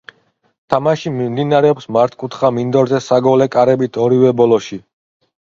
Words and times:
თამაში 0.73 1.11
მიმდინარეობს 1.17 1.87
მართკუთხა 1.97 2.51
მინდორზე 2.57 3.03
საგოლე 3.09 3.49
კარებით 3.57 4.01
ორივე 4.07 4.33
ბოლოში. 4.41 4.83